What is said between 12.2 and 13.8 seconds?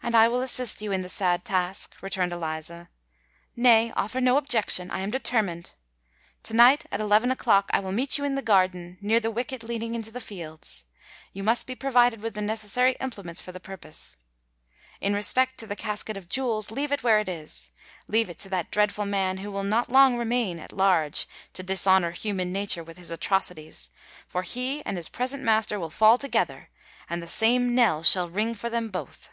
with the necessary implements for the